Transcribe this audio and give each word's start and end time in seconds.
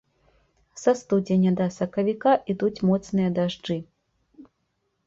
Са 0.83 0.93
студзеня 1.01 1.51
да 1.59 1.67
сакавіка 1.77 2.33
ідуць 2.55 2.75
моцныя 2.89 3.29
дажджы. 3.39 3.79